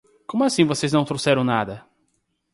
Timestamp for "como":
0.25-0.43